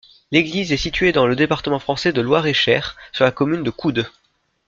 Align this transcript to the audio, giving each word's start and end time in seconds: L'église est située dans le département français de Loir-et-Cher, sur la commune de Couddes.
L'église 0.31 0.71
est 0.71 0.77
située 0.77 1.11
dans 1.11 1.27
le 1.27 1.35
département 1.35 1.77
français 1.77 2.11
de 2.11 2.21
Loir-et-Cher, 2.21 2.95
sur 3.11 3.23
la 3.23 3.29
commune 3.29 3.61
de 3.61 3.69
Couddes. 3.69 4.09